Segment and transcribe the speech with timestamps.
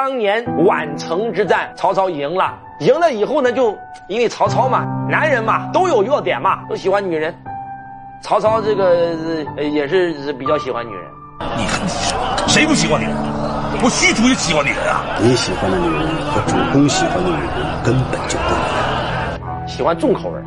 [0.00, 3.76] 当年宛城之战，曹操赢了，赢了以后呢，就
[4.08, 7.34] 因为曹操嘛，男人嘛都有弱点嘛，都喜欢女人。
[8.22, 9.14] 曹操这个
[9.60, 11.04] 也是比较喜欢女人。
[11.54, 12.48] 你恨什么？
[12.48, 13.14] 谁不喜欢女人？
[13.82, 15.04] 我虚竹也喜欢女人啊。
[15.20, 16.00] 你喜欢的女人
[16.32, 17.50] 和主公喜欢的女人
[17.84, 18.58] 根本就不一
[19.36, 19.68] 样。
[19.68, 20.40] 喜欢重口味。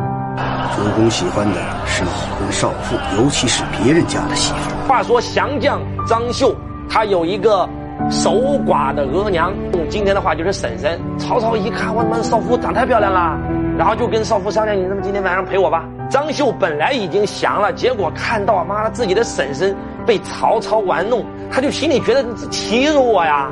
[0.75, 2.07] 主公喜欢的是已
[2.39, 4.87] 婚少妇，尤其是别人家的媳妇。
[4.87, 6.55] 话说降将张绣，
[6.89, 7.69] 他有一个
[8.09, 8.31] 守
[8.65, 10.99] 寡的额娘，用今天的话就是婶婶。
[11.17, 13.37] 曹操一看，我他妈少妇长太漂亮了，
[13.77, 19.75] 然后就跟少妇商量：“你他妈今天晚上陪我吧。”张绣本来已经降了，结果看到妈的自己的婶婶
[20.05, 23.49] 被曹操玩弄，他就心里觉得欺辱我呀。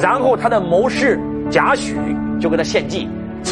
[0.00, 1.20] 然后他的谋士
[1.50, 1.94] 贾诩
[2.40, 3.08] 就给他献计。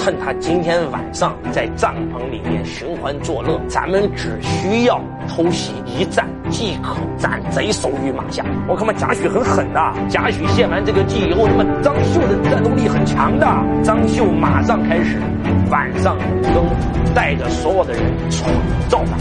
[0.09, 4.99] 趁他今天晚上在帐篷里面寻欢作乐，咱们只需要
[5.29, 8.43] 偷袭一战即可，斩贼首于马下。
[8.67, 9.95] 我看嘛，贾诩很狠的。
[10.09, 13.47] 贾诩献完这个计以后，那么张绣的战斗力很强的。
[13.85, 15.21] 张绣马上开始，
[15.71, 16.67] 晚上五更，
[17.15, 18.49] 带着所有的人冲
[18.89, 19.19] 造反，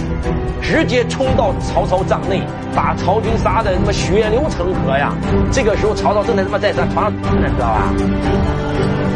[0.62, 2.42] 直接冲到曹操帐内，
[2.76, 5.14] 把曹军杀的他妈血流成河呀！
[5.52, 7.82] 这个时候，曹操正在他妈在床上躺着，知道吧？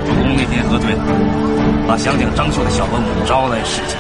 [0.06, 1.04] 主公那天喝醉了，
[1.88, 3.98] 把降将张绣的小保姆招来侍寝。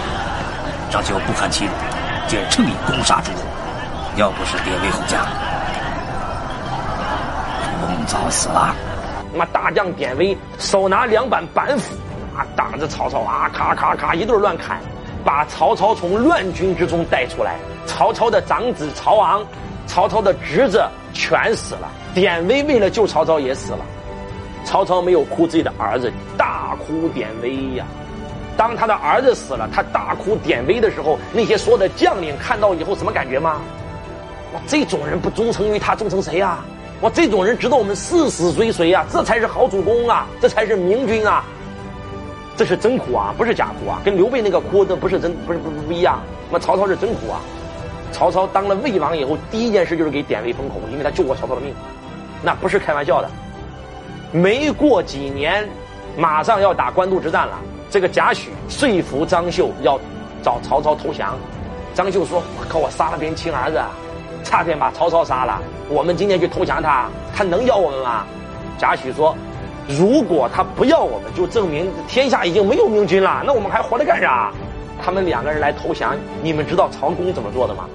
[0.89, 1.71] 张绣不堪其辱，
[2.27, 3.41] 竟然趁力攻杀主公。
[4.17, 5.19] 要不是典韦护驾，
[7.63, 8.75] 主公早死了。
[9.31, 11.95] 他妈大将典韦手拿两板板斧
[12.35, 14.79] 啊，挡着曹操啊，咔咔咔一顿乱砍，
[15.23, 17.55] 把曹操从乱军之中带出来。
[17.85, 19.43] 曹操的长子曹昂，
[19.85, 21.89] 曹操的侄子全死了。
[22.13, 23.79] 典韦为了救曹操也死了。
[24.63, 27.85] 曹操没有哭自己的儿子，大哭典韦呀。
[28.55, 33.61] 当他的儿子死了，他大哭典韦的时候，那些所有的将领看到以后什么感觉吗？
[34.53, 36.59] 哇，这种人不忠诚于他，忠诚谁呀？
[37.01, 39.03] 哇，这种人值得我们誓死追随呀！
[39.09, 41.43] 这才是好主公啊，这才是明君啊。
[42.61, 43.99] 这是真哭啊，不是假哭啊。
[44.05, 46.21] 跟刘备那个哭，那不是真，不是不不一样。
[46.51, 47.41] 那曹操是真哭啊。
[48.11, 51.73] 曹操当了魏王以后，第一件事就是给典韦封侯，因为他救过曹操的命，
[52.43, 53.27] 那不是开玩笑的。
[54.31, 55.67] 没过几年，
[56.15, 57.57] 马上要打官渡之战了。
[57.89, 59.99] 这个贾诩说服张绣要
[60.43, 61.35] 找曹操投降。
[61.95, 63.81] 张绣说：“我靠，我杀了别人亲儿子，
[64.43, 65.59] 差点把曹操杀了。
[65.89, 68.23] 我们今天去投降他，他能要我们吗？”
[68.77, 69.35] 贾诩说
[69.87, 73.43] ：“如果他不要我们，就证明天下已经没有明君了。
[73.45, 74.51] 那我们还活着干啥？”
[75.03, 77.85] 他们两个人来投降，你们知道曹公怎么做的吗？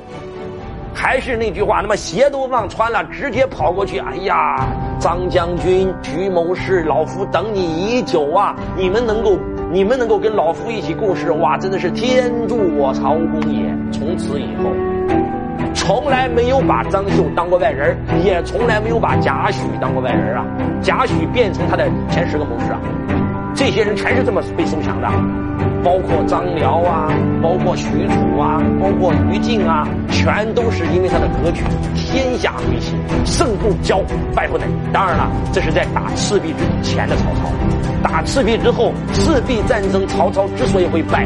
[0.93, 3.99] 还是那句话，那么鞋都忘穿了，直接跑过去。
[3.99, 4.67] 哎呀，
[4.99, 8.57] 张将军、徐谋士，老夫等你已久啊！
[8.77, 9.39] 你们能够，
[9.71, 13.71] 你们能够跟老夫一起共事，哇，真的是天助我曹公也！
[13.93, 14.71] 从此以后，
[15.75, 20.45] 从来没有把张绣当过外人，也从来没有把贾诩当过外人啊！
[20.81, 22.81] 贾诩变成他的前十个谋士啊，
[23.55, 25.09] 这些人全是这么被收降的。
[25.87, 27.09] 包括张辽啊，
[27.41, 31.63] 包括许褚啊，包括于禁啊，全都是因为他的格局，
[31.95, 34.03] 天下归心，胜不骄，
[34.35, 34.67] 败不馁。
[34.93, 37.53] 当然了，这是在打赤壁之前的曹操，
[38.03, 41.25] 打赤壁之后，赤壁战争，曹操之所以会败，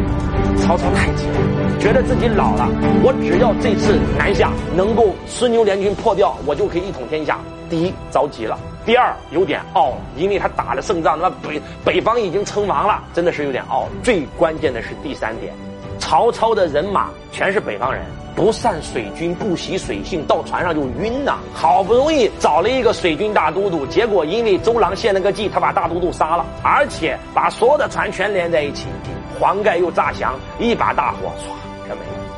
[0.58, 2.68] 曹操太急了，觉得自己老了，
[3.02, 7.38] 我只要这次南下能够孙牛联军破掉，我就可以一统天下。
[7.70, 8.58] 第一着急了。
[8.84, 13.86] 第二有点傲，因为他打了胜仗，那北北方已经称王了，真的是有点傲。
[14.02, 15.52] 最关键的是第三点，
[15.98, 18.02] 曹操的人马全是北方人，
[18.34, 21.38] 不善水军，不习水性，到船上就晕呐。
[21.52, 28.86] 好不容易找了一个水军大都督，结果因为周郎献了个计，他把大都督杀了，而且把所有的船全连在一起，
[29.38, 32.29] 黄盖又诈降，一把大火唰全没了。